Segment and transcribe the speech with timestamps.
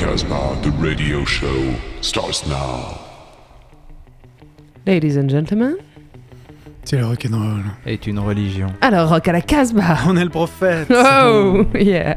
[0.00, 2.98] Casbah, the radio show, starts now.
[4.86, 5.76] Ladies and gentlemen.
[6.84, 7.64] C'est le rock'n'roll.
[7.84, 8.68] Est une religion.
[8.80, 9.98] Alors, rock à la Casbah.
[10.06, 10.88] On est le prophète.
[10.90, 12.16] Oh, yeah.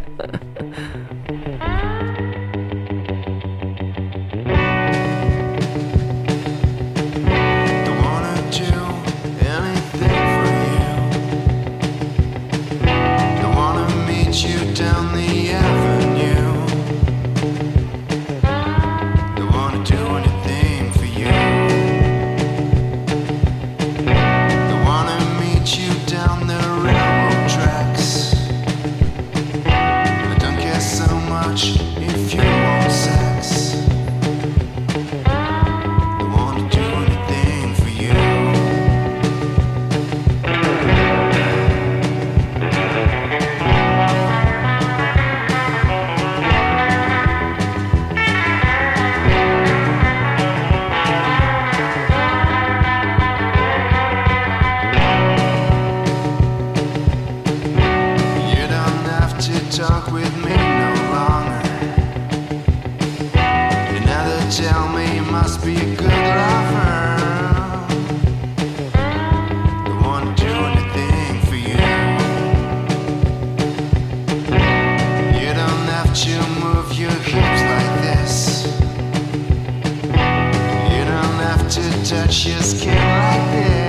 [81.75, 83.82] To touch your skin like this.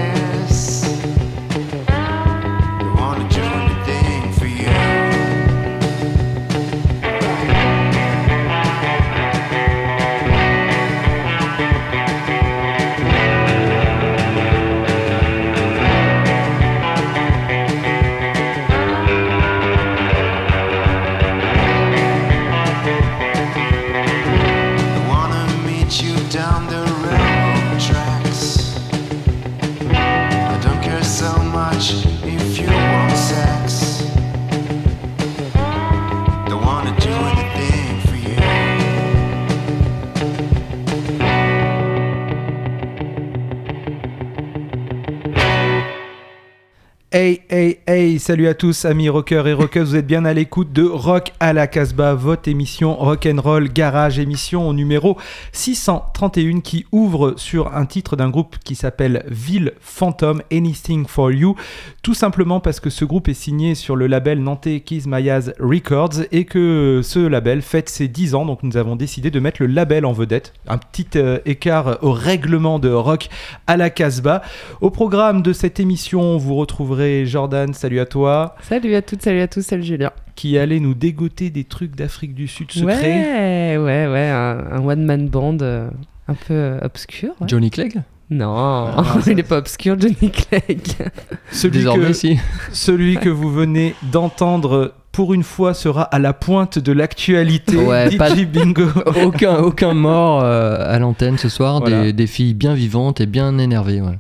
[48.25, 51.53] Salut à tous, amis rockers et rockeuses, vous êtes bien à l'écoute de Rock à
[51.53, 55.19] la Casbah, votre émission Rock'n'Roll Garage, émission numéro
[55.53, 61.55] 631 qui ouvre sur un titre d'un groupe qui s'appelle Ville Phantom, Anything for You,
[62.03, 66.23] tout simplement parce que ce groupe est signé sur le label nantais Kiss Mayaz Records
[66.33, 69.67] et que ce label fête ses 10 ans, donc nous avons décidé de mettre le
[69.67, 73.29] label en vedette, un petit euh, écart au règlement de Rock
[73.67, 74.41] à la Casbah.
[74.81, 79.41] Au programme de cette émission, vous retrouverez Jordan, salut à toi, Salut à toutes, salut
[79.41, 80.13] à tous, salut Julien.
[80.37, 83.77] qui allait nous dégoter des trucs d'Afrique du Sud secrets.
[83.77, 85.89] Ouais, ouais, ouais, un, un one-man band euh,
[86.29, 87.31] un peu euh, obscur.
[87.41, 87.49] ouais.
[87.49, 88.03] Johnny Clegg?
[88.31, 88.87] Non,
[89.27, 90.83] il est pas obscur, Johnny Clegg.
[91.51, 92.39] Celui Désormais, que, si.
[92.73, 97.77] celui que vous venez d'entendre pour une fois sera à la pointe de l'actualité.
[97.77, 98.87] Ouais, DJ pas- Bingo.
[99.25, 101.81] aucun, aucun mort euh, à l'antenne ce soir.
[101.81, 102.05] Voilà.
[102.05, 104.01] Des, des filles bien vivantes et bien énervées.
[104.01, 104.19] ouais.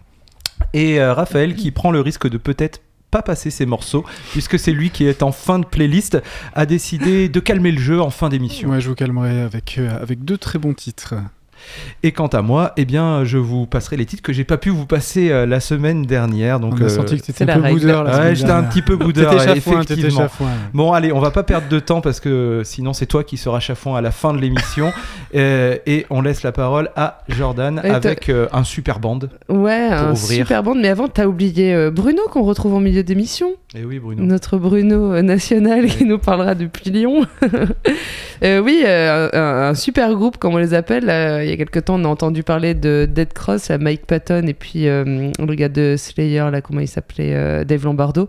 [0.72, 2.80] Et euh, Raphaël qui prend le risque de peut-être
[3.14, 6.20] pas passer ses morceaux, puisque c'est lui qui est en fin de playlist,
[6.52, 8.70] a décidé de calmer le jeu en fin d'émission.
[8.70, 11.14] Ouais, je vous calmerai avec, euh, avec deux très bons titres.
[12.02, 14.70] Et quant à moi, eh bien, je vous passerai les titres que j'ai pas pu
[14.70, 16.60] vous passer euh, la semaine dernière.
[16.60, 18.96] Donc, On a euh, senti que t'étais un peu boudeur ouais, j'étais un petit peu
[19.04, 20.20] boudeur, chafouin, effectivement.
[20.22, 20.48] chafouin.
[20.72, 23.60] Bon, allez, on va pas perdre de temps parce que sinon c'est toi qui seras
[23.60, 24.92] chafouin à la fin de l'émission.
[25.34, 29.18] Euh, et on laisse la parole à Jordan Et avec euh, un super band.
[29.48, 30.46] Ouais, un ouvrir.
[30.46, 33.48] super band, mais avant, t'as oublié euh, Bruno qu'on retrouve en milieu d'émission.
[33.74, 34.22] Et Eh oui, Bruno.
[34.22, 37.26] Notre Bruno euh, national qui nous parlera depuis Lyon.
[38.42, 41.08] Euh, oui, euh, un, un super groupe, comme on les appelle.
[41.08, 44.54] Euh, a quelques temps, on a entendu parler de Dead Cross, à Mike Patton, et
[44.54, 48.28] puis euh, le gars de Slayer, là, comment il s'appelait euh, Dave Lombardo.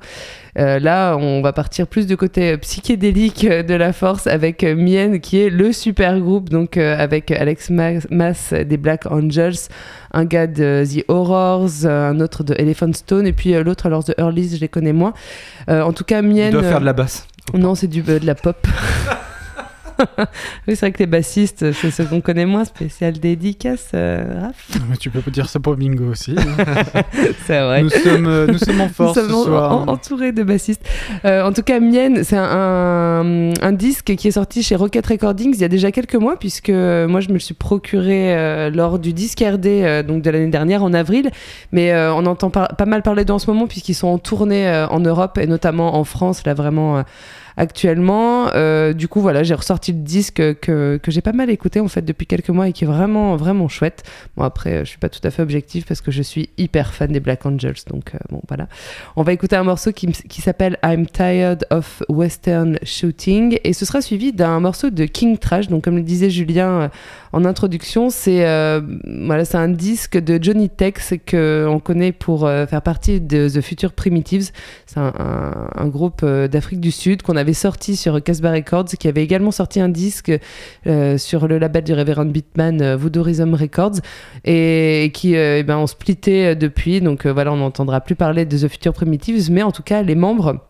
[0.57, 5.41] Euh, là, on va partir plus du côté psychédélique de la force avec Mien, qui
[5.41, 9.69] est le super groupe, donc avec Alex Mas, Mas des Black Angels,
[10.13, 14.13] un gars de The Horrors, un autre de Elephant Stone, et puis l'autre, alors de
[14.17, 15.13] Earlys, je les connais moins.
[15.67, 16.47] En tout cas, Mien.
[16.47, 17.27] Il doit faire de la basse.
[17.53, 18.65] non, c'est du, de la pop.
[20.67, 22.65] oui, c'est vrai que les bassistes, c'est ceux qu'on connaît moins.
[22.65, 24.79] Spécial dédicace, euh, Raph.
[24.89, 26.35] Mais tu peux dire ça pour Bingo aussi.
[27.45, 27.83] C'est vrai.
[27.83, 29.71] nous, sommes, euh, nous sommes en Nous force sommes ce soir.
[29.71, 30.81] en- entourés de bassistes.
[31.25, 35.05] Euh, en tout cas, Mienne, c'est un, un, un disque qui est sorti chez Rocket
[35.05, 38.69] Recordings il y a déjà quelques mois, puisque moi je me le suis procuré euh,
[38.69, 41.29] lors du disque RD donc de l'année dernière en avril.
[41.71, 44.99] Mais on entend pas mal parler d'eux en ce moment, puisqu'ils sont en tournée en
[44.99, 47.03] Europe et notamment en France, là vraiment.
[47.57, 48.47] Actuellement.
[48.53, 51.87] Euh, du coup, voilà, j'ai ressorti le disque que, que j'ai pas mal écouté en
[51.87, 54.03] fait depuis quelques mois et qui est vraiment, vraiment chouette.
[54.35, 57.11] Bon, après, je suis pas tout à fait objectif parce que je suis hyper fan
[57.11, 57.75] des Black Angels.
[57.89, 58.67] Donc, euh, bon, voilà.
[59.15, 63.85] On va écouter un morceau qui, qui s'appelle I'm Tired of Western Shooting et ce
[63.85, 65.67] sera suivi d'un morceau de King Trash.
[65.67, 66.87] Donc, comme le disait Julien euh,
[67.33, 68.45] en introduction, c'est
[69.25, 73.91] voilà, un disque de Johnny Tex que on connaît pour faire partie de The Future
[73.91, 74.51] Primitives.
[74.85, 75.13] C'est un,
[75.75, 79.79] un- groupe d'Afrique du Sud qu'on avait sorti sur Casbah Records, qui avait également sorti
[79.79, 80.31] un disque
[80.87, 83.99] euh, sur le label du Reverend Beatman euh, Voodoo Rhythm Records
[84.45, 87.01] et, qui euh, eh ben, ont splitté euh, depuis.
[87.01, 90.15] Donc voilà, on n'entendra plus parler de The Future Primitives, mais en tout cas, les
[90.15, 90.65] membres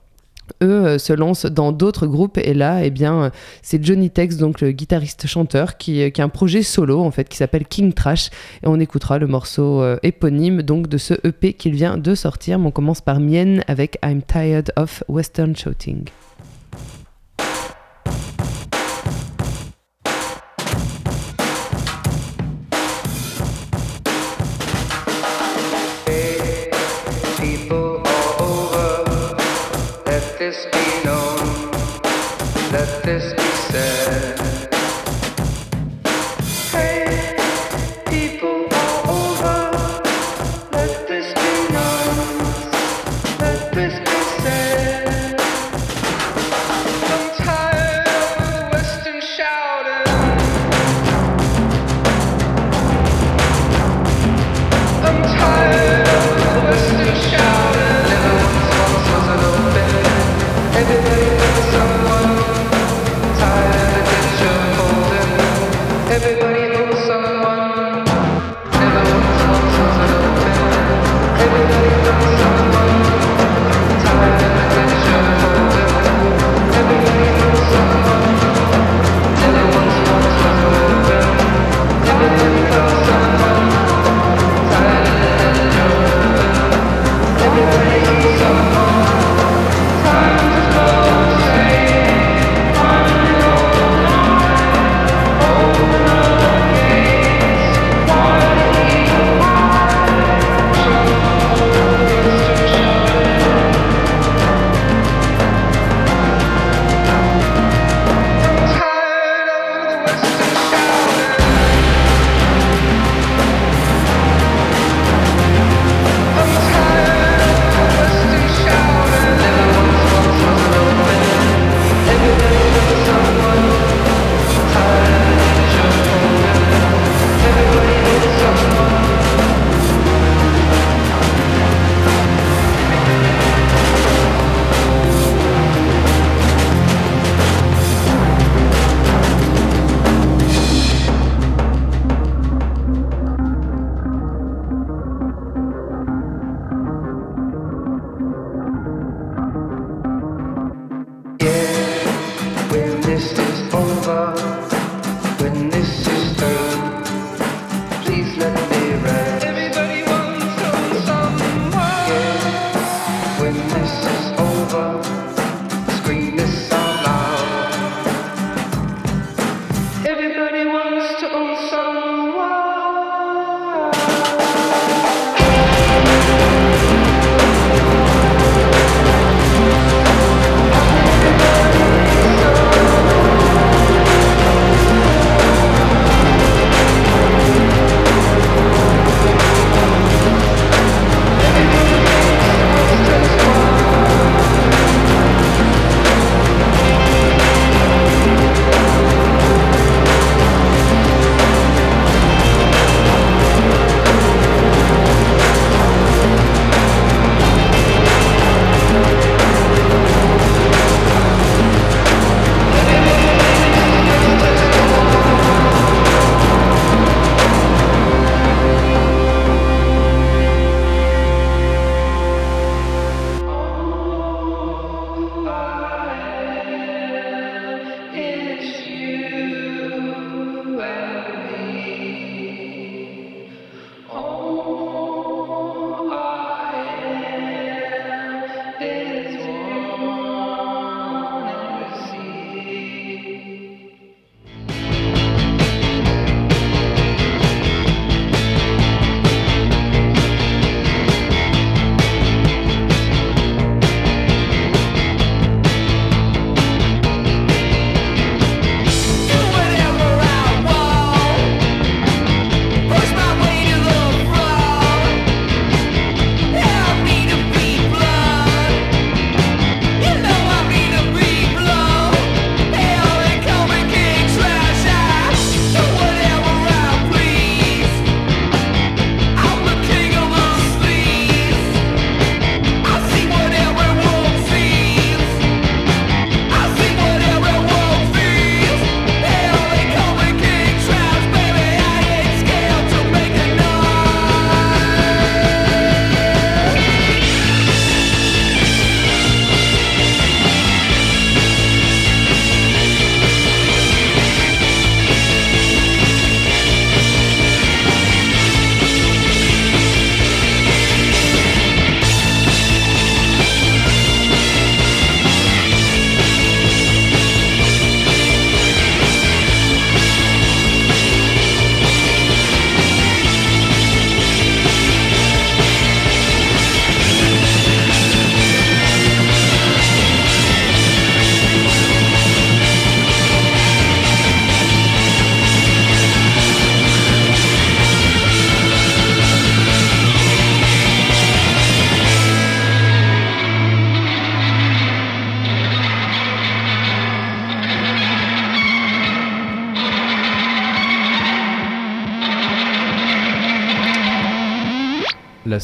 [0.61, 2.37] eux se lancent dans d'autres groupes.
[2.37, 3.31] Et là eh bien
[3.63, 7.37] c'est Johnny Tex donc le guitariste chanteur qui, a un projet solo en fait qui
[7.37, 8.29] s'appelle King Trash.
[8.61, 12.59] Et on écoutera le morceau éponyme donc de ce EP qu'il vient de sortir.
[12.59, 16.05] Mais on commence par Mien avec I'm Tired of Western Shouting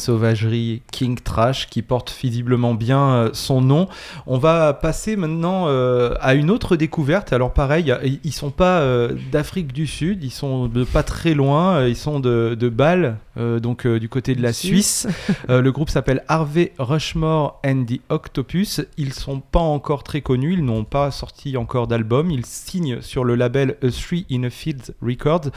[0.02, 3.88] sauvagerie King Trash qui porte visiblement bien euh, son nom.
[4.26, 7.32] On va passer maintenant euh, à une autre découverte.
[7.32, 7.94] Alors pareil,
[8.24, 12.68] ils sont pas euh, d'Afrique du Sud, ils sont pas très loin, ils sont de
[12.68, 15.06] Bâle, euh, donc euh, du côté de la Suisse.
[15.48, 18.80] Euh, le groupe s'appelle Harvey Rushmore and the Octopus.
[18.98, 22.30] Ils sont pas encore très connus, ils n'ont pas sorti encore d'album.
[22.30, 25.50] Ils signent sur le label A Three in a Fields Records,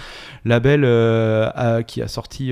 [0.45, 2.51] label à- qui a sorti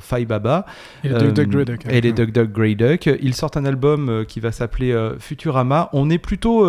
[0.00, 0.66] Five Baba
[1.04, 1.86] Et le Duck Duck Grey Duck.
[1.88, 3.06] et les Duck Duck Grey Duck.
[3.20, 5.88] Ils sortent un album qui va s'appeler Futurama.
[5.92, 6.64] On est plutôt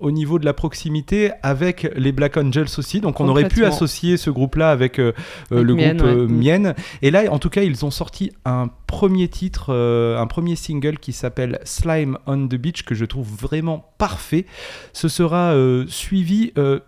[0.00, 3.00] au niveau de la proximité avec les Black Angels aussi.
[3.00, 5.12] Donc on aurait pu associer ce groupe-là avec euh,
[5.52, 6.58] euh, Avec le groupe euh, ouais.
[6.58, 6.74] Mien.
[7.02, 10.98] Et là, en tout cas, ils ont sorti un premier titre, euh, un premier single
[10.98, 14.46] qui s'appelle Slime on the Beach que je trouve vraiment parfait.
[14.92, 16.80] Ce sera euh, suivi euh,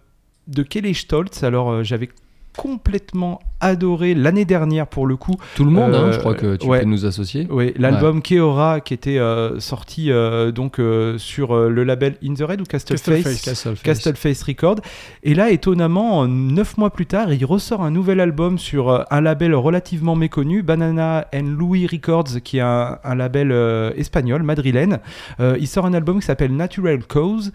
[0.48, 1.42] de Kelly Stoltz.
[1.42, 2.08] Alors euh, j'avais
[2.56, 6.56] complètement adoré l'année dernière pour le coup Tout le monde, hein, Euh, je crois que
[6.56, 6.80] tu ouais.
[6.80, 7.46] peux nous associer.
[7.50, 12.34] oui, l'album Keora qui était euh, sorti euh, donc euh, sur euh, le label In
[12.34, 13.42] the Red ou Castle, Castle Face, Face.
[13.42, 13.82] Castleface.
[13.82, 14.76] Castle Face Record.
[15.22, 19.02] Et là, étonnamment, euh, neuf mois plus tard, il ressort un nouvel album sur euh,
[19.10, 24.42] un label relativement méconnu, Banana and Louis Records, qui est un, un label euh, espagnol,
[24.42, 25.00] madrilène.
[25.40, 27.52] Euh, il sort un album qui s'appelle Natural Cause.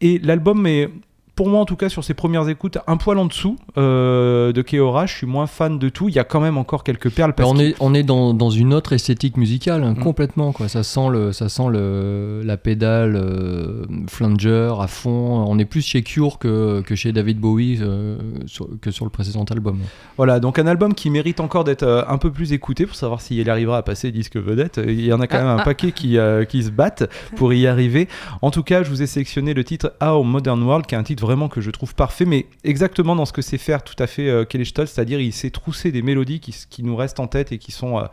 [0.00, 0.90] Et l'album est,
[1.34, 4.60] pour moi en tout cas, sur ses premières écoutes, un poil en dessous euh, de
[4.62, 5.06] Keora.
[5.06, 6.08] Je suis moins fan de tout.
[6.08, 7.32] Il y a quand même encore quelques perles.
[7.32, 10.02] Parce on, est, on est dans, dans une autre esthétique musicale, hein, Mm.
[10.02, 10.52] complètement.
[10.52, 10.68] Quoi.
[10.68, 15.44] Ça sent, le, ça sent le, la pédale euh, flanger à fond.
[15.48, 19.10] On est plus chez Cure que, que chez David Bowie euh, sur- que sur le
[19.10, 19.78] précédent album.
[20.16, 23.20] Voilà, donc un album qui mérite encore d'être euh, un peu plus écouté pour savoir
[23.20, 24.80] s'il arrivera à passer disque vedette.
[24.86, 27.66] Il y en a quand même un paquet qui, euh, qui se battent pour y
[27.66, 28.08] arriver.
[28.42, 31.02] En tout cas, je vous ai sélectionné le titre Our Modern World, qui est un
[31.02, 34.06] titre vraiment que je trouve parfait, mais exactement dans ce que sait faire tout à
[34.06, 37.52] fait euh, Kelly Stoltz, c'est-à-dire il sait trousser des mélodies qui nous restent en tête
[37.52, 38.04] et qui sont, euh,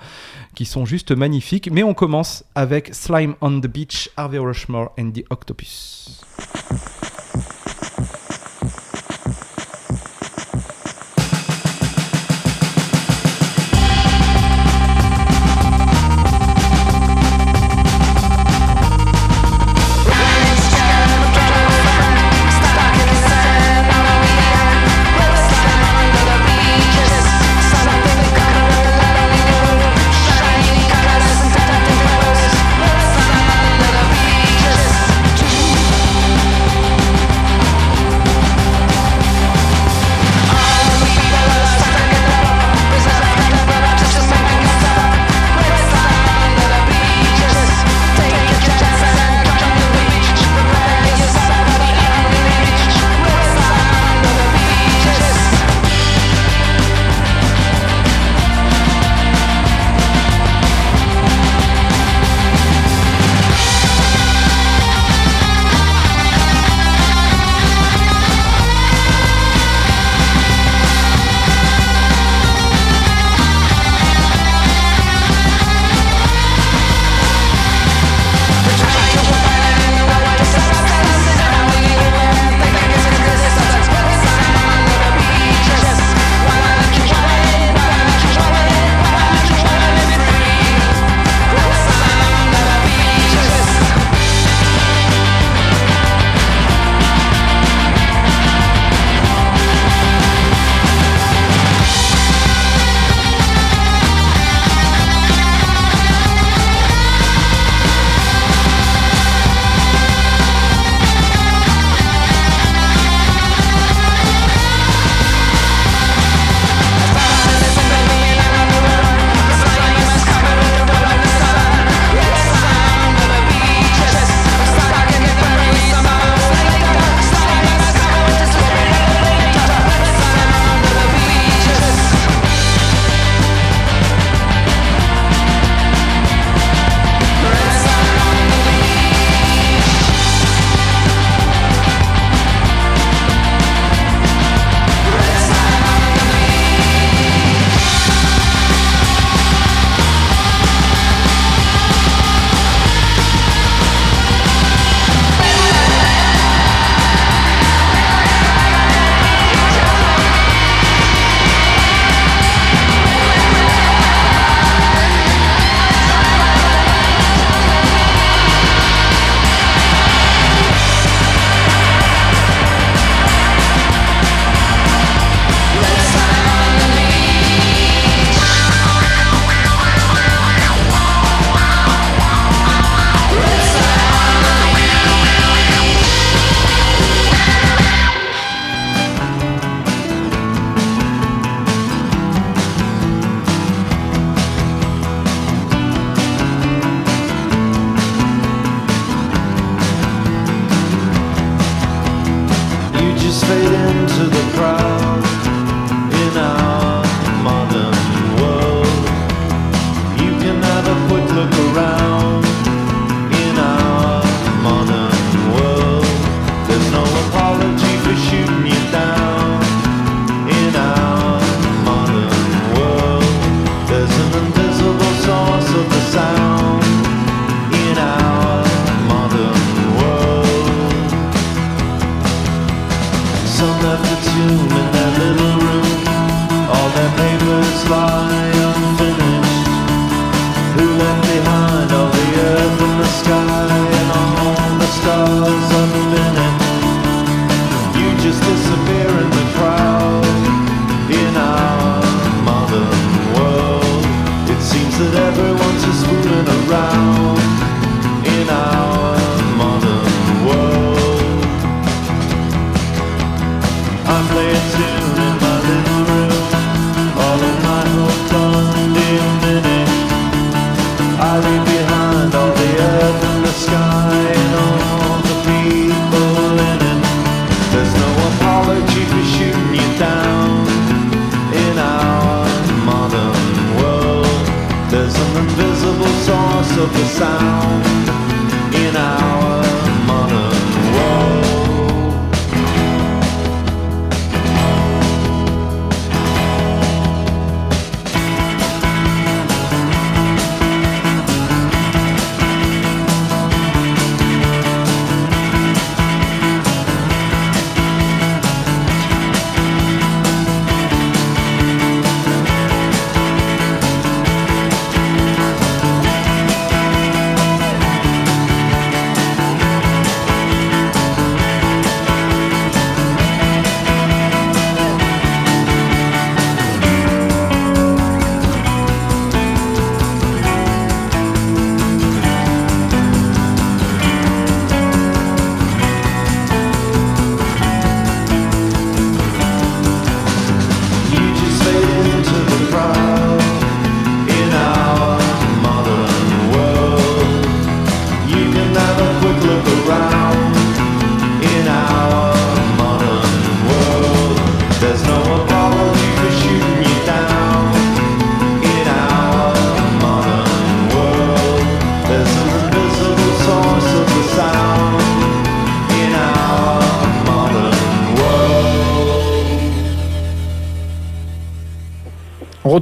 [0.55, 1.69] qui sont juste magnifiques.
[1.71, 6.21] Mais on commence avec Slime on the Beach, Harvey Rushmore and the Octopus.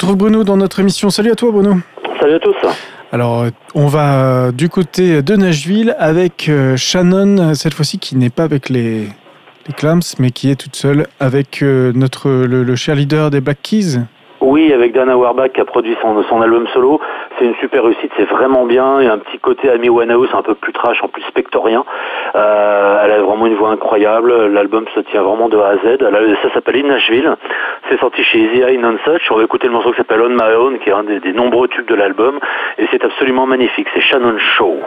[0.08, 1.10] retrouve Bruno dans notre émission.
[1.10, 1.80] Salut à toi Bruno.
[2.22, 2.56] Salut à tous.
[3.12, 8.16] Alors, euh, on va euh, du côté de Nashville avec euh, Shannon, cette fois-ci qui
[8.16, 9.10] n'est pas avec les,
[9.76, 14.00] Clams, mais qui est toute seule avec notre, le, le cheerleader des Black Keys
[14.58, 17.00] oui, avec Dana Warbach qui a produit son, album solo,
[17.38, 19.00] c'est une super réussite, c'est vraiment bien.
[19.02, 21.86] Il y a un petit côté Amy Winehouse, un peu plus trash, en plus spectorien.
[22.36, 24.48] Euh, elle a vraiment une voix incroyable.
[24.48, 26.00] L'album se tient vraiment de A à Z.
[26.42, 27.36] Ça s'appelle In Nashville.
[27.88, 29.30] C'est sorti chez Easy Eye Non Such.
[29.30, 31.68] On va écouter le morceau qui s'appelle On My Own, qui est un des, nombreux
[31.68, 32.40] tubes de l'album.
[32.80, 33.88] Et c'est absolument magnifique.
[33.94, 34.80] C'est Shannon Show.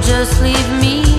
[0.00, 1.13] just leave me.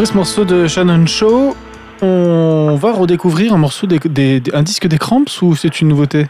[0.00, 1.54] Après ce morceau de Shannon Show,
[2.00, 6.24] on va redécouvrir un morceau des, un disque des Cramps ou c'est une nouveauté?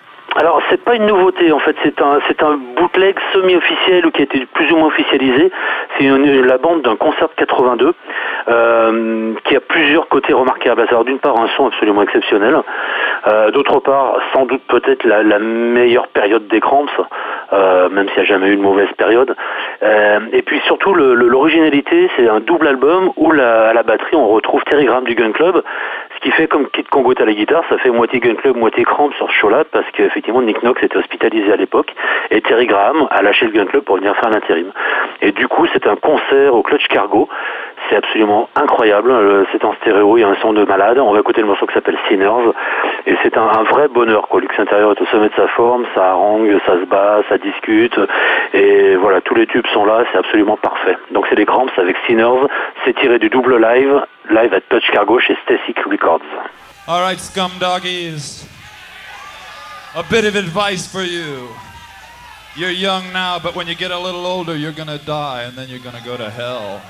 [0.70, 4.24] C'est pas une nouveauté, en fait, c'est un, c'est un bootleg semi-officiel ou qui a
[4.24, 5.50] été plus ou moins officialisé.
[5.98, 7.92] C'est une- la bande d'un concert de 82
[8.48, 10.84] euh, qui a plusieurs côtés remarquables.
[10.88, 12.56] Alors, d'une part, un son absolument exceptionnel.
[13.26, 16.86] Euh, D'autre part, sans doute peut-être la, meilleure période des Cramps,
[17.52, 19.34] euh, même s'il n'y a jamais eu de mauvaise période.
[20.32, 24.62] Et puis surtout, l'originalité, c'est un double album où la- à la batterie, on retrouve
[24.64, 25.62] Terry Graham du Gun Club,
[26.20, 28.84] ce qui fait comme Kid Congo à la guitare, ça fait moitié Gun Club, moitié
[28.84, 31.94] Cramp sur ce show-là, parce qu'effectivement, Nick Knox était hospitalisé à l'époque,
[32.30, 34.70] et Terry Graham a lâché le Gun Club pour venir faire l'intérim.
[35.22, 37.26] Et du coup, c'est un concert au Clutch Cargo,
[37.88, 41.20] c'est absolument incroyable, c'est en stéréo, il y a un son de malade, on va
[41.20, 42.52] écouter le morceau qui s'appelle Sinners,
[43.06, 44.40] et c'est un, vrai bonheur, quoi.
[44.40, 47.98] Lux intérieur est au sommet de sa forme, ça harangue, ça se bat, ça discute,
[48.52, 50.96] et voilà, tous les tubes sont là, c'est absolument parfait.
[51.12, 52.46] Donc c'est les Cramps avec Sinners,
[52.84, 56.22] c'est tiré du double live, live à Touch Cargo chez Static Records.
[56.88, 58.46] All right, scum doggies.
[59.94, 61.48] A bit of advice for you.
[62.56, 65.68] You're young now, but when you get a little older, you're gonna die, and then
[65.68, 66.80] you're gonna go to hell.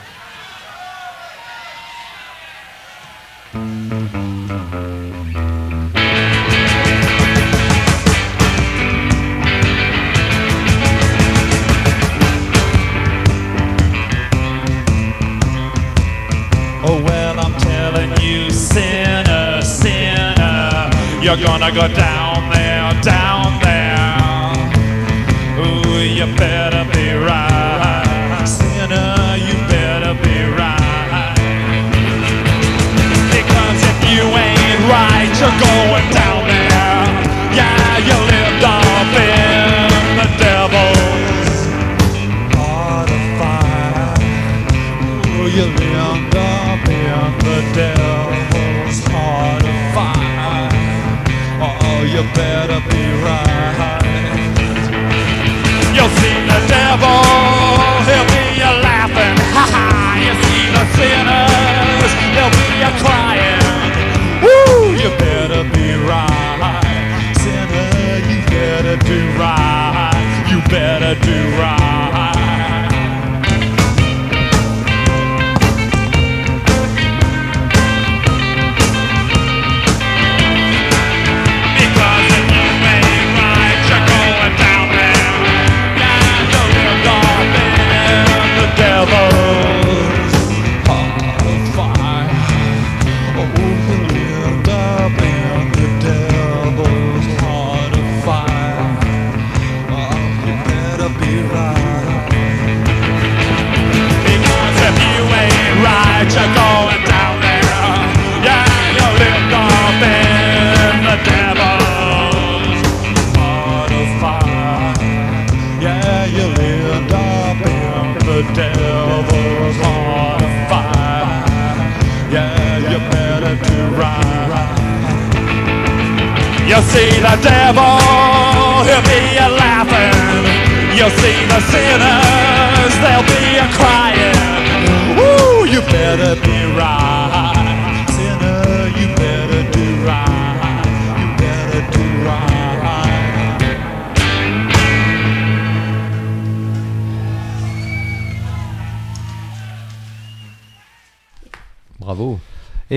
[21.39, 22.30] You're gonna go down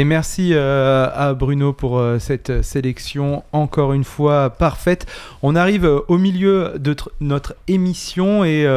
[0.04, 5.06] Et merci euh, à Bruno pour euh, cette sélection encore une fois parfaite.
[5.42, 8.68] On arrive euh, au milieu de tr- notre émission et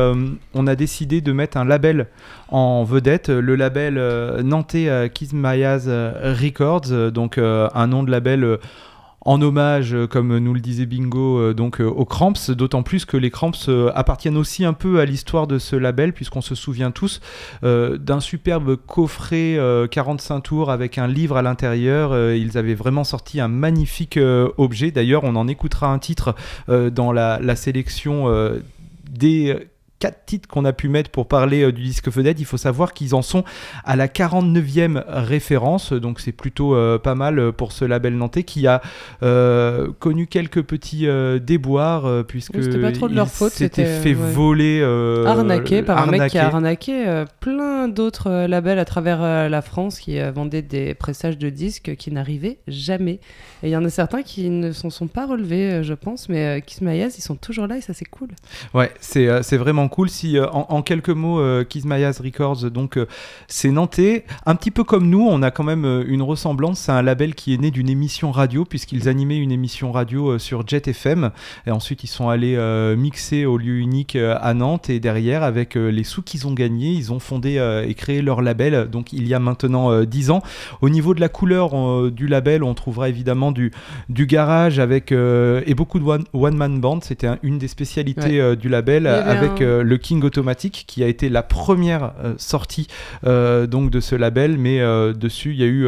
[0.55, 2.07] on a décidé de mettre un label
[2.49, 3.95] en vedette, le label
[4.45, 5.09] nantais euh,
[6.23, 8.59] Records, donc un nom de label
[9.27, 13.05] en hommage, euh, comme nous le disait Bingo, euh, donc euh, aux Cramps, d'autant plus
[13.05, 16.91] que les Cramps appartiennent aussi un peu à l'histoire de ce label, puisqu'on se souvient
[16.91, 17.21] tous
[17.63, 22.17] d'un superbe coffret euh, 45 tours avec un livre à l'intérieur.
[22.35, 24.19] Ils avaient vraiment sorti un magnifique
[24.57, 24.91] objet.
[24.91, 26.35] D'ailleurs, on en écoutera un titre
[26.69, 28.31] dans la, la sélection
[29.11, 29.57] des
[29.99, 32.39] quatre titres qu'on a pu mettre pour parler euh, du disque vedette.
[32.41, 33.45] Il faut savoir qu'ils en sont
[33.85, 38.43] à la 49e référence, donc c'est plutôt euh, pas mal euh, pour ce label nantais
[38.43, 38.83] qui a
[39.23, 43.85] euh, connu quelques petits euh, déboires puisque c'était pas trop de leur il faute, s'était
[43.85, 44.33] c'était, fait ouais.
[44.33, 44.83] voler
[45.27, 47.25] arnaqué par un mec qui a arnaqué.
[47.41, 52.59] plein d'autres labels à travers la France qui vendaient des pressages de disques qui n'arrivaient
[52.69, 53.21] jamais.
[53.63, 56.63] Et il y en a certains qui ne s'en sont pas relevés, je pense, mais
[56.67, 58.29] Kiss My Eyes, ils sont toujours là et ça c'est cool.
[58.75, 60.09] Ouais, c'est c'est vraiment vraiment cool.
[60.09, 61.65] Si euh, en, en quelques mots, euh,
[62.07, 63.07] Ass Records, donc euh,
[63.49, 66.81] c'est nantais, un petit peu comme nous, on a quand même euh, une ressemblance.
[66.81, 70.67] C'est un label qui est né d'une émission radio puisqu'ils animaient une émission radio sur
[70.67, 71.31] Jet FM
[71.67, 72.57] et ensuite ils sont allés
[72.97, 77.13] mixer au lieu unique à Nantes et derrière avec les sous qu'ils ont gagnés, ils
[77.13, 78.89] ont fondé et créé leur label.
[78.91, 80.43] Donc il y a maintenant euh, 10 ans.
[80.81, 83.71] Au niveau de la couleur du label, on trouvera évidemment du
[84.09, 87.01] du garage avec et beaucoup de one, one man band.
[87.03, 88.57] C'était un- une des spécialités Ouais.
[88.57, 92.87] du label avec un- euh, le King Automatic qui a été la première euh, sortie
[93.25, 94.59] euh, donc de ce label.
[94.59, 94.81] Mais
[95.15, 95.87] dessus, il y a eu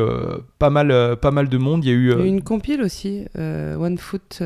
[0.59, 1.85] pas mal pas mal de monde.
[1.85, 4.40] Il y a eu Il y a eu une compile aussi, One Foot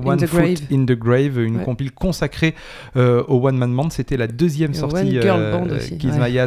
[0.00, 0.58] euh, in One the Foot Grave.
[0.72, 1.64] in the Grave, une Ouais.
[1.64, 2.54] compile consacrée
[2.96, 3.90] euh, au One Man Band.
[3.90, 5.66] C'était la deuxième sortie euh, ouais.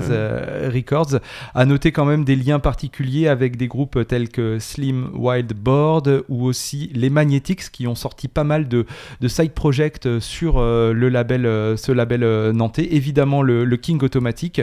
[0.08, 0.14] Ouais.
[0.16, 1.20] euh, Records.
[1.54, 6.24] À noter quand même des liens particuliers avec des groupes tels que Slim Wild Board
[6.30, 8.86] ou aussi les Magnetics qui ont sorti pas mal de,
[9.22, 12.88] de side projects sur euh, le label, euh, ce label euh, nantais.
[12.96, 14.62] Évidemment le, le King Automatic.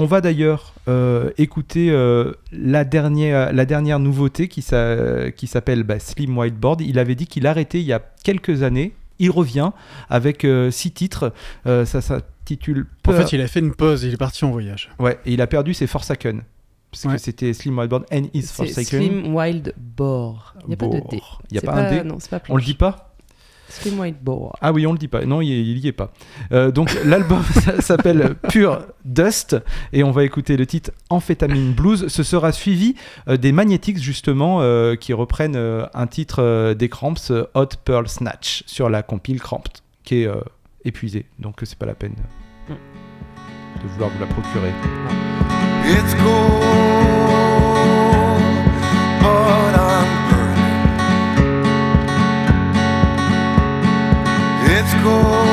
[0.00, 5.82] On va d'ailleurs euh, écouter euh, la, dernière, la dernière nouveauté qui, s'a- qui s'appelle
[5.82, 6.80] bah, Slim Whiteboard.
[6.82, 8.92] Il avait dit qu'il arrêtait il y a quelques années.
[9.18, 9.72] Il revient
[10.08, 11.32] avec euh, six titres.
[11.66, 14.88] Euh, ça s'intitule En fait, il a fait une pause, il est parti en voyage.
[15.00, 16.42] Ouais, et il a perdu ses Forsaken.
[16.92, 18.84] Parce que c'était Slim Whiteboard and Is C'est Forsaken.
[18.84, 20.54] Slim Wild Boar.
[20.62, 21.20] Il n'y a pas de D.
[21.50, 23.07] Il y a C'est pas un D Non, c'est pas On le dit pas?
[24.60, 25.24] Ah oui, on le dit pas.
[25.24, 26.12] Non, il, il y est pas.
[26.52, 27.42] Euh, donc l'album
[27.80, 29.56] s'appelle Pure Dust
[29.92, 32.08] et on va écouter le titre Amphétamine Blues.
[32.08, 32.94] Ce sera suivi
[33.28, 37.68] euh, des Magnetics justement euh, qui reprennent euh, un titre euh, des Cramps, euh, Hot
[37.84, 39.72] Pearl Snatch, sur la compile Cramped,
[40.04, 40.40] qui est euh,
[40.84, 41.26] épuisée.
[41.38, 42.14] Donc c'est pas la peine
[42.68, 44.72] de vouloir vous la procurer.
[45.88, 46.64] It's cold,
[54.80, 55.47] It's cold,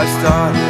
[0.00, 0.69] I started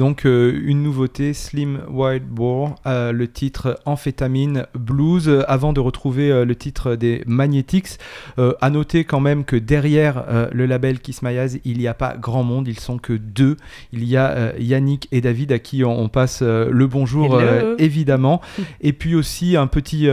[0.00, 5.80] donc euh, une nouveauté, Slim Wild Boar, euh, le titre Amphétamine Blues, euh, avant de
[5.80, 7.98] retrouver euh, le titre des Magnetics.
[8.38, 11.94] Euh, à noter quand même que derrière le label Kiss My Eyes, il n'y a
[11.94, 13.56] pas grand monde, ils sont que deux.
[13.92, 17.40] Il y a Yannick et David à qui on, on passe le bonjour
[17.78, 18.40] évidemment.
[18.80, 20.08] et puis aussi un petit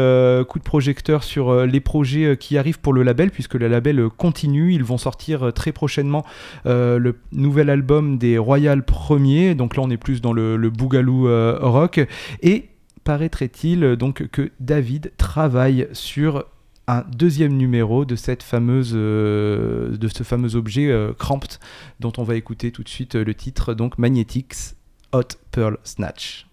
[0.47, 4.73] coup de projecteur sur les projets qui arrivent pour le label, puisque le label continue.
[4.73, 6.25] Ils vont sortir très prochainement
[6.65, 9.55] le nouvel album des Royal Premiers.
[9.55, 11.27] Donc là, on est plus dans le, le boogaloo
[11.61, 12.05] rock.
[12.41, 12.69] Et
[13.07, 16.43] paraîtrait-il euh, donc que David travaille sur
[16.87, 18.17] un deuxième numéro euh, de
[20.09, 21.57] ce fameux objet euh, Cramped
[22.01, 24.75] dont on va écouter tout de suite euh, le titre donc Magnetics
[25.13, 26.46] Hot Pearl Snatch.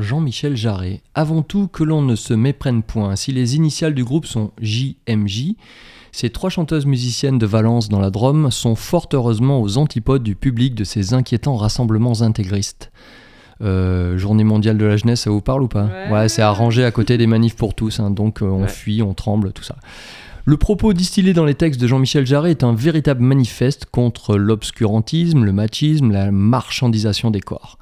[0.00, 1.00] Jean-Michel Jarret.
[1.14, 3.16] Avant tout, que l'on ne se méprenne point.
[3.16, 5.54] Si les initiales du groupe sont JMJ,
[6.12, 10.34] ces trois chanteuses musiciennes de Valence dans la Drôme sont fort heureusement aux antipodes du
[10.34, 12.90] public de ces inquiétants rassemblements intégristes.
[13.62, 15.88] Euh, journée mondiale de la jeunesse, ça vous parle ou pas?
[16.10, 16.28] Ouais.
[16.28, 18.68] c'est arrangé à côté des manifs pour tous, hein, donc euh, on Ouais.
[18.68, 19.76] fuit, on tremble, tout ça.
[20.46, 25.44] Le propos distillé dans les textes de Jean-Michel Jarret est un véritable manifeste contre l'obscurantisme,
[25.44, 27.78] le machisme, la marchandisation des corps.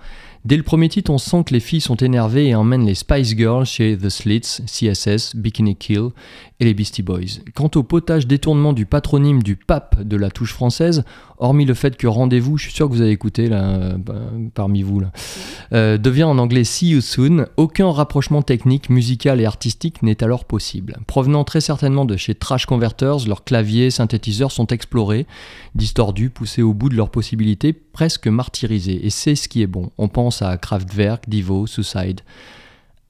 [0.48, 3.36] Dès le premier titre, on sent que les filles sont énervées et emmènent les Spice
[3.36, 6.08] Girls chez The Slits, CSS, Bikini Kill
[6.60, 7.40] et les Beastie Boys.
[7.54, 11.04] Quant au potage détournement du patronyme du pape de la touche française,
[11.38, 13.96] hormis le fait que Rendez-vous, je suis sûr que vous avez écouté euh,
[14.54, 15.02] parmi vous,
[15.72, 20.44] euh, devient en anglais See You Soon, aucun rapprochement technique, musical et artistique n'est alors
[20.44, 20.96] possible.
[21.06, 25.26] Provenant très certainement de chez Trash Converters, leurs claviers, synthétiseurs sont explorés,
[25.76, 29.06] distordus, poussés au bout de leurs possibilités, presque martyrisés.
[29.06, 29.90] Et c'est ce qui est bon.
[29.96, 32.22] On pense à Kraftwerk, Divo, Suicide.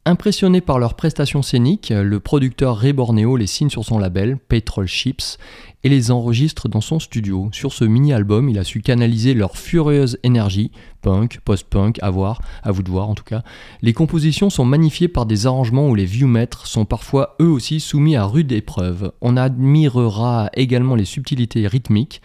[0.09, 4.87] Impressionné par leurs prestations scéniques, le producteur Ray Borneo les signe sur son label, Petrol
[4.87, 5.37] Ships,
[5.85, 7.51] et les enregistre dans son studio.
[7.53, 10.71] Sur ce mini-album, il a su canaliser leur furieuse énergie,
[11.03, 13.43] punk, post-punk, à voir, à vous de voir en tout cas.
[13.83, 18.17] Les compositions sont magnifiées par des arrangements où les viewmatres sont parfois eux aussi soumis
[18.17, 19.13] à rude épreuve.
[19.21, 22.23] On admirera également les subtilités rythmiques,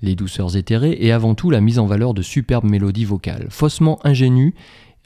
[0.00, 3.48] les douceurs éthérées et avant tout la mise en valeur de superbes mélodies vocales.
[3.50, 4.54] Faussement ingénues,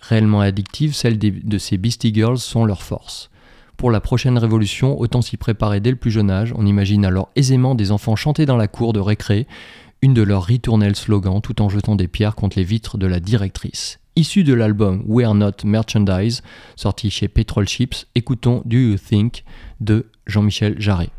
[0.03, 3.31] réellement addictives, celles de ces Beastie Girls sont leur force.
[3.77, 6.53] Pour la prochaine révolution, autant s'y préparer dès le plus jeune âge.
[6.57, 9.47] On imagine alors aisément des enfants chanter dans la cour de récré,
[10.03, 13.21] une de leurs ritournelles slogans, tout en jetant des pierres contre les vitres de la
[13.21, 13.99] directrice.
[14.15, 16.43] Issu de l'album We're Not Merchandise,
[16.77, 19.45] sorti chez Petrol Chips, écoutons Do You Think
[19.81, 21.11] de Jean-Michel Jarret.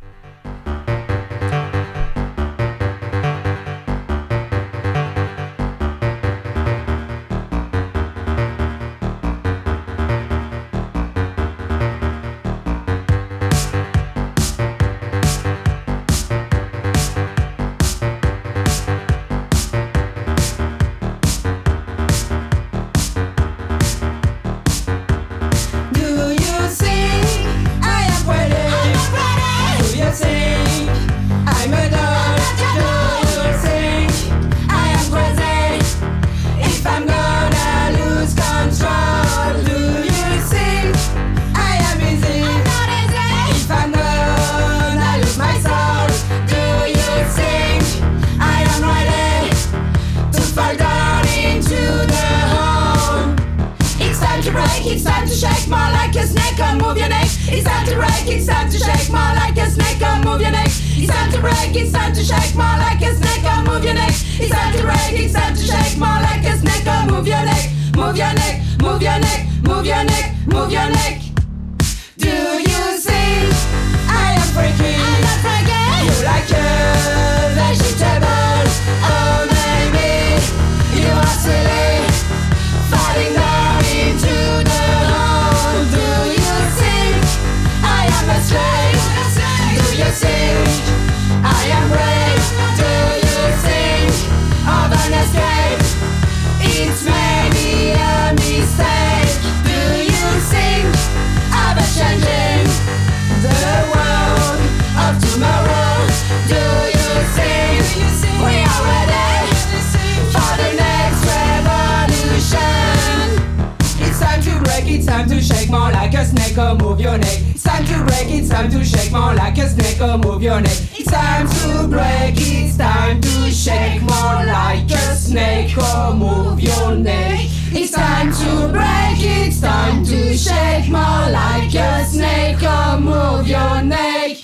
[118.54, 120.78] Time to shake more like a snake or move your neck.
[120.94, 126.96] It's time to break, it's time to shake more like a snake or move your
[126.96, 127.40] neck.
[127.72, 133.82] It's time to break, it's time to shake more like a snake or move your
[133.82, 134.38] neck.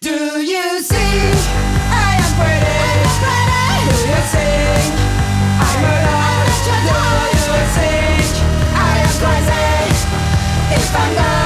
[0.00, 0.16] Do
[0.52, 1.32] you see
[1.90, 2.86] I am pretty?
[3.90, 4.94] Do you think
[5.58, 5.82] I'm?
[6.66, 6.78] Do
[7.42, 8.30] you think
[8.78, 9.66] I am crazy?
[10.76, 11.45] If I'm gonna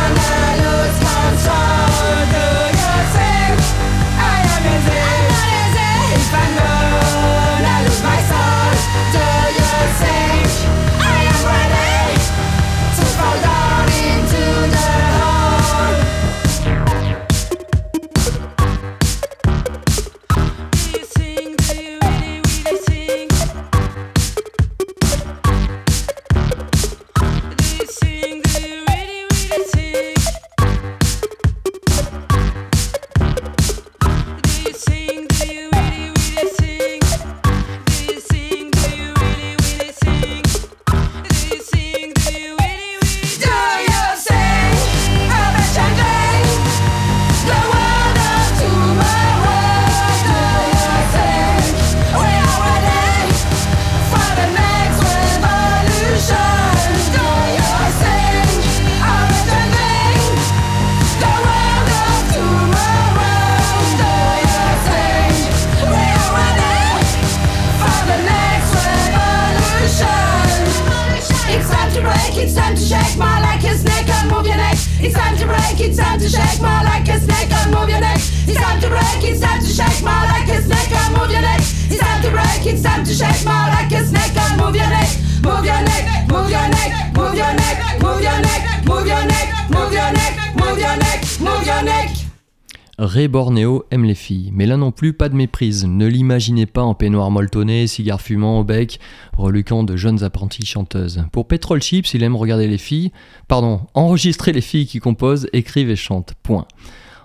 [92.99, 95.85] Ray Bornéo aime les filles, mais là non plus pas de méprise.
[95.87, 98.99] Ne l'imaginez pas en peignoir molletonné, cigare fumant au bec,
[99.37, 101.25] reluquant de jeunes apprenties chanteuses.
[101.33, 103.13] Pour Petrol Chips, il aime regarder les filles,
[103.49, 106.35] pardon, enregistrer les filles qui composent, écrivent et chantent.
[106.43, 106.67] Point.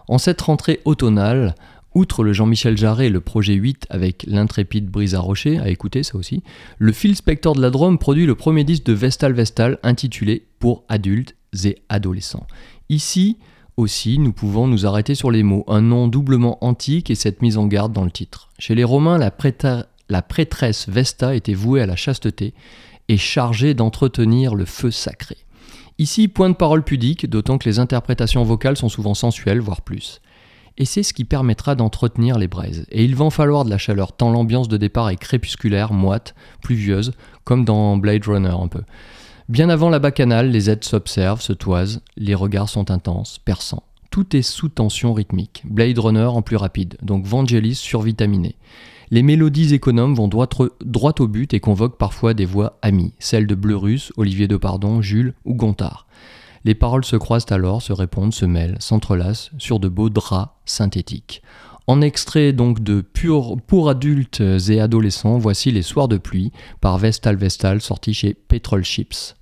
[0.07, 1.55] En cette rentrée automnale,
[1.95, 6.17] outre le Jean-Michel Jarret et le projet 8 avec l'intrépide Brisa Rocher, à écouter ça
[6.17, 6.43] aussi,
[6.77, 10.83] le Phil Spector de la Drôme produit le premier disque de Vestal Vestal intitulé Pour
[10.89, 12.45] adultes et adolescents.
[12.89, 13.37] Ici,
[13.77, 17.57] aussi, nous pouvons nous arrêter sur les mots, un nom doublement antique et cette mise
[17.57, 18.49] en garde dans le titre.
[18.59, 19.33] Chez les Romains, la,
[20.09, 22.53] la prêtresse Vesta était vouée à la chasteté
[23.07, 25.37] et chargée d'entretenir le feu sacré.
[25.97, 30.21] Ici, point de parole pudique, d'autant que les interprétations vocales sont souvent sensuelles, voire plus.
[30.77, 32.85] Et c'est ce qui permettra d'entretenir les braises.
[32.91, 36.35] Et il va en falloir de la chaleur, tant l'ambiance de départ est crépusculaire, moite,
[36.61, 37.13] pluvieuse,
[37.45, 38.81] comme dans Blade Runner un peu.
[39.47, 43.83] Bien avant la bacchanale, les aides s'observent, se toisent, les regards sont intenses, perçants.
[44.09, 45.61] Tout est sous tension rythmique.
[45.65, 48.55] Blade Runner en plus rapide, donc Vangelis survitaminé.
[49.11, 50.47] Les mélodies économes vont droit,
[50.83, 55.33] droit au but et convoquent parfois des voix amies, celles de Bleurus, Olivier Depardon, Jules
[55.45, 56.07] ou Gontard.
[56.65, 61.43] Les paroles se croisent alors, se répondent, se mêlent, s'entrelacent sur de beaux draps synthétiques.
[61.85, 66.51] En extrait donc de Pur, Pour adultes et adolescents, voici Les Soirs de pluie
[66.81, 69.35] par Vestal Vestal, sorti chez Petrol Chips.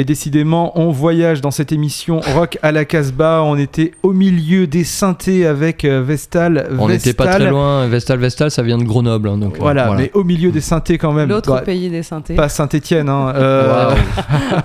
[0.00, 3.42] Et décidément, on voyage dans cette émission Rock à la Casbah.
[3.44, 6.70] On était au milieu des synthés avec euh, Vestal.
[6.78, 9.28] On n'était pas très loin, Vestal Vestal ça vient de Grenoble.
[9.28, 11.28] hein, donc, euh, Voilà, mais au milieu des synthés quand même.
[11.28, 12.34] L'autre Bah, pays des synthés.
[12.34, 13.10] Pas Saint-Étienne.
[13.10, 13.34] Hein.
[13.36, 13.94] euh,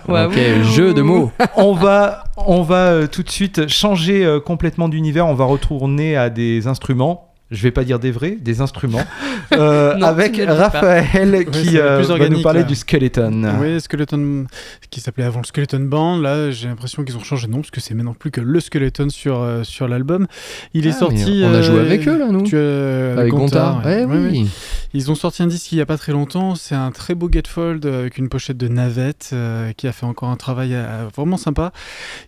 [0.63, 1.33] jeu de mots.
[1.57, 5.27] on va, on va euh, tout de suite changer euh, complètement d'univers.
[5.27, 7.34] On va retourner à des instruments.
[7.51, 9.03] Je vais pas dire des vrais, des instruments.
[9.53, 10.41] Euh, Non, avec.
[10.43, 12.65] Raphaël qui euh, plus va nous parler là.
[12.65, 13.43] du skeleton.
[13.61, 14.47] Oui, Skeleton,
[14.89, 16.17] qui s'appelait avant le Skeleton Band.
[16.17, 18.59] Là, j'ai l'impression qu'ils ont changé de nom parce que c'est maintenant plus que le
[18.59, 20.25] Skeleton sur, euh, sur l'album.
[20.73, 21.43] Il est Ah, sorti.
[21.45, 23.85] on a joué euh, avec eux là, nous Tu, euh, Avec Gontard.
[23.85, 24.03] ouais.
[24.03, 24.29] Ouais, Ouais, ouais.
[24.31, 24.49] oui.
[24.95, 26.55] Ils ont sorti un disque il n'y a pas très longtemps.
[26.55, 30.29] C'est un très beau gatefold avec une pochette de navette euh, qui a fait encore
[30.29, 31.71] un travail euh, vraiment sympa.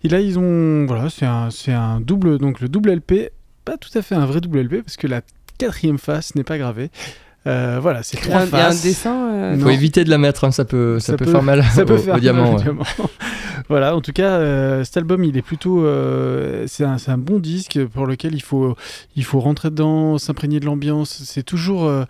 [0.04, 0.86] Et là, ils ont.
[0.86, 2.38] Voilà, c'est un, c'est un double.
[2.38, 3.32] Donc le double LP,
[3.68, 5.22] pas tout à fait un vrai double LP parce que la
[5.58, 6.90] quatrième face n'est pas gravée.
[7.48, 9.32] Euh, voilà, c'est Il y a trois un- il y a un dessin.
[9.34, 9.58] euh.
[9.60, 11.86] Faut éviter de la mettre, hein, ça peut, ça, Ça peut, peut- faire mal ça
[11.86, 12.44] peut au, faire au diamant.
[12.44, 12.62] mal ouais.
[12.64, 12.84] diamant.
[13.70, 17.18] voilà, en tout cas, euh, cet album, il est plutôt, euh, c'est un, c'est un
[17.18, 18.76] bon disque pour lequel il faut,
[19.16, 21.22] il faut rentrer dedans, s'imprégner de l'ambiance.
[21.26, 22.04] C'est toujours, euh,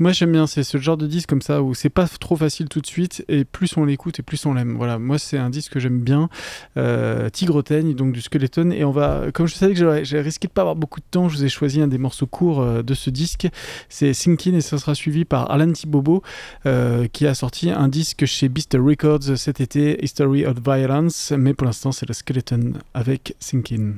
[0.00, 2.68] moi j'aime bien, c'est ce genre de disque comme ça où c'est pas trop facile
[2.68, 4.74] tout de suite et plus on l'écoute et plus on l'aime.
[4.76, 6.28] Voilà, moi c'est un disque que j'aime bien,
[6.76, 8.70] euh, Tigre Teigne, donc du Skeleton.
[8.72, 11.28] Et on va, comme je savais que j'ai risqué de pas avoir beaucoup de temps,
[11.28, 13.48] je vous ai choisi un des morceaux courts euh, de ce disque.
[13.88, 16.22] C'est Sinkin et sera suivi par Alan Tibobo
[16.66, 21.54] euh, qui a sorti un disque chez Beast Records cet été, History of Violence, mais
[21.54, 23.94] pour l'instant c'est le Skeleton avec Sinkin.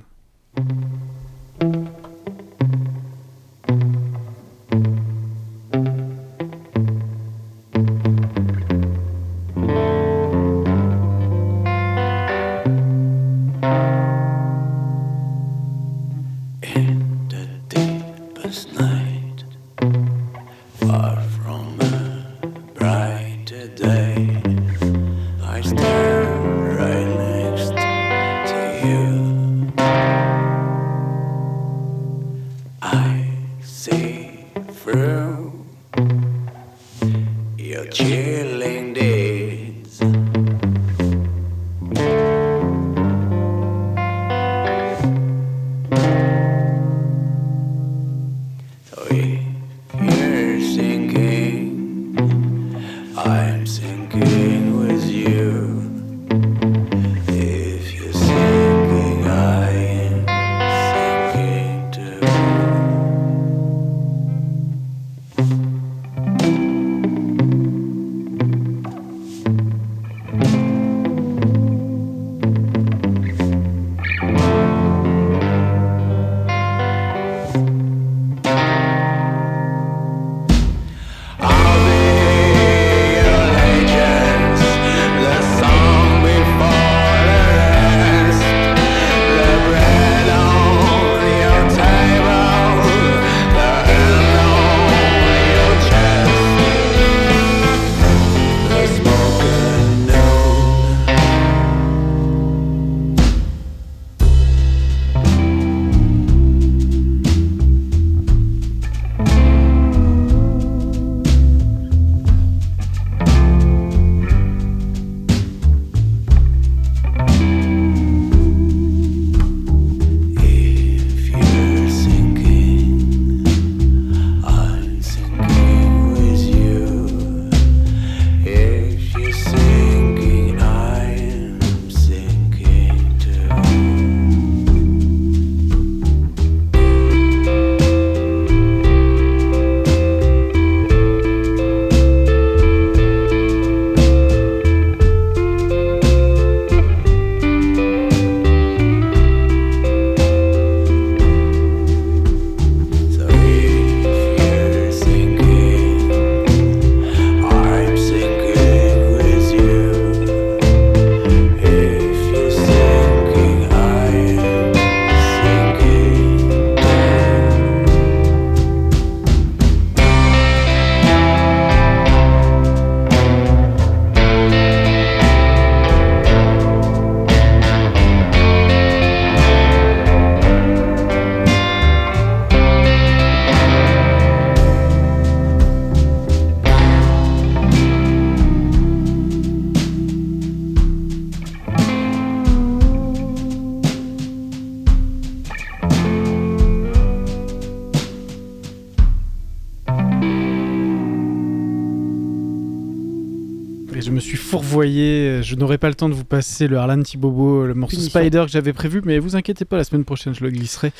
[205.53, 208.19] Je n'aurai pas le temps de vous passer le Harlan Tibobo, le morceau Punition.
[208.21, 210.93] Spider que j'avais prévu, mais vous inquiétez pas, la semaine prochaine je le glisserai.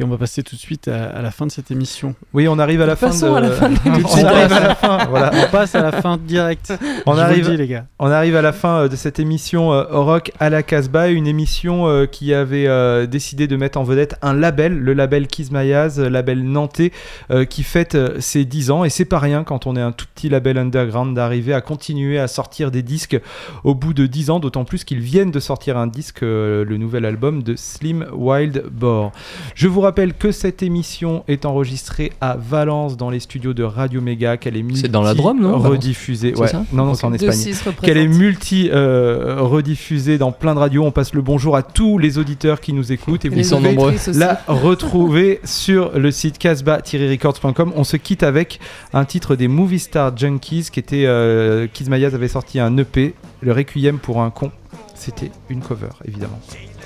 [0.00, 2.14] Et on va passer tout de suite à, à la fin de cette émission.
[2.32, 3.36] Oui, on arrive à la fin Passons de...
[3.36, 4.18] à la fin de l'émission.
[4.22, 5.30] on arrive à la fin, voilà.
[5.34, 6.72] On passe à la fin direct.
[7.04, 7.84] On Je vous arrive- le dis, les gars.
[7.98, 11.26] On arrive à la fin euh, de cette émission euh, Rock à la Casbah, une
[11.26, 15.98] émission euh, qui avait euh, décidé de mettre en vedette un label, le label Kizmayaz,
[16.00, 16.92] euh, label nantais,
[17.30, 18.84] euh, qui fête euh, ses 10 ans.
[18.84, 22.18] Et c'est pas rien quand on est un tout petit label underground d'arriver à continuer
[22.18, 23.20] à sortir des disques
[23.64, 26.76] au bout de 10 ans, d'autant plus qu'ils viennent de sortir un disque, euh, le
[26.76, 29.12] nouvel album de Slim Wild Boar.
[29.54, 34.00] Je vous rappelle que cette émission est enregistrée à Valence dans les studios de Radio
[34.00, 36.32] Méga, qu'elle est C'est dans la Drôme, non, rediffusée.
[36.34, 36.48] C'est Ouais.
[36.48, 40.84] ça non, non, c'est en Espagne qu'elle est multi euh, rediffusée dans plein de radios.
[40.84, 43.56] On passe le bonjour à tous les auditeurs qui nous écoutent et vous Les sont
[43.58, 43.94] pouvez nombreux.
[44.14, 47.72] la retrouver sur le site casbah-records.com.
[47.76, 48.60] On se quitte avec
[48.92, 53.52] un titre des Movie Star Junkies qui était euh, Kizmayaz avait sorti un EP, le
[53.52, 54.50] Requiem Fuyem pour un con,
[54.96, 56.40] c'était une cover, évidemment.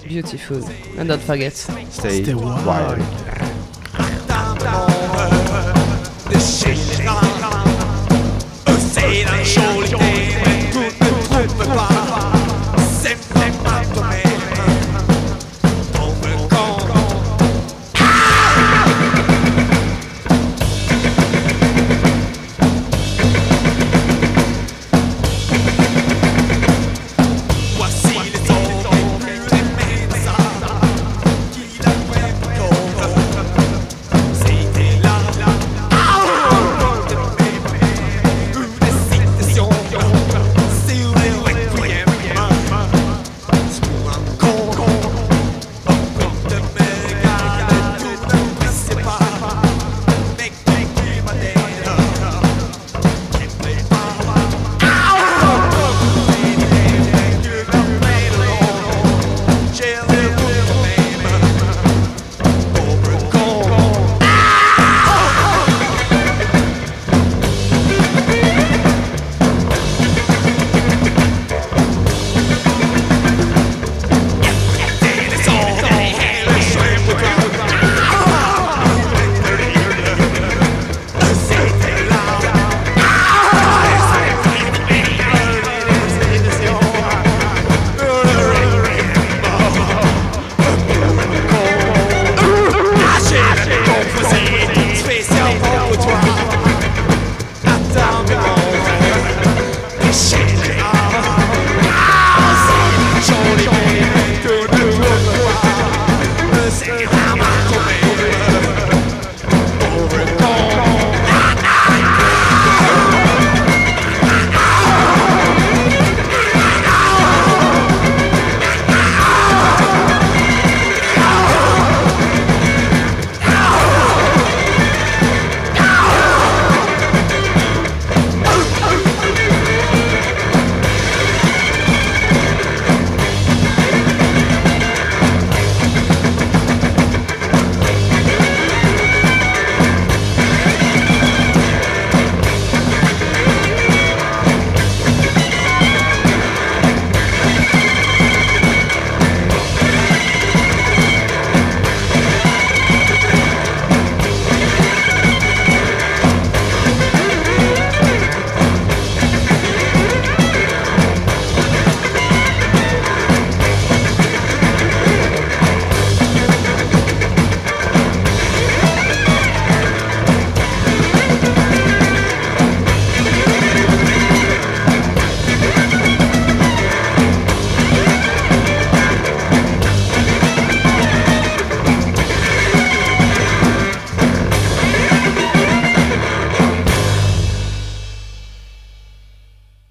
[0.07, 0.59] Beautiful.
[0.99, 1.55] And don't forget.
[1.55, 2.67] Stay, Stay wild.
[2.67, 2.99] wild.
[6.29, 7.25] This shit is gone.
[8.79, 10.02] Say it